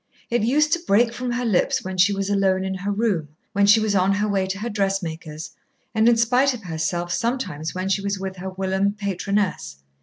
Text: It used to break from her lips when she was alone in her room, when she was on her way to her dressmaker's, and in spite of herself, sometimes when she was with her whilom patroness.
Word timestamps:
It 0.31 0.41
used 0.41 0.73
to 0.73 0.79
break 0.87 1.13
from 1.13 1.31
her 1.33 1.45
lips 1.45 1.83
when 1.83 1.95
she 1.95 2.11
was 2.11 2.27
alone 2.27 2.63
in 2.63 2.73
her 2.73 2.91
room, 2.91 3.27
when 3.53 3.67
she 3.67 3.79
was 3.79 3.93
on 3.93 4.13
her 4.13 4.27
way 4.27 4.47
to 4.47 4.57
her 4.57 4.67
dressmaker's, 4.69 5.51
and 5.93 6.09
in 6.09 6.17
spite 6.17 6.55
of 6.55 6.63
herself, 6.63 7.13
sometimes 7.13 7.75
when 7.75 7.87
she 7.87 8.01
was 8.01 8.17
with 8.17 8.37
her 8.37 8.49
whilom 8.49 8.93
patroness. 8.97 9.77